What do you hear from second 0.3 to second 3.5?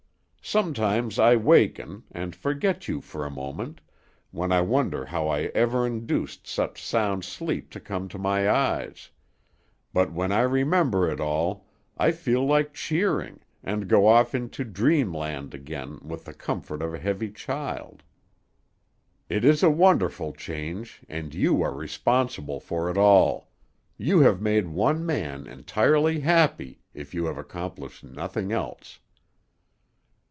Sometimes I waken, and forget you for a